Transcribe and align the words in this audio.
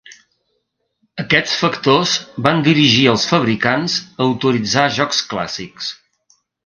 Aquests 1.23 1.51
factors 1.63 2.13
van 2.47 2.63
dirigir 2.69 3.05
els 3.11 3.25
fabricants 3.33 3.99
a 4.09 4.25
autoritzar 4.29 4.87
jocs 4.97 5.21
clàssics. 5.35 5.93